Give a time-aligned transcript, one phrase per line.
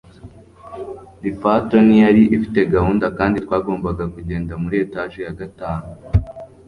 [1.21, 5.87] lifator ntiyari ifite gahunda kandi twagombaga kugenda muri etage ya gatanu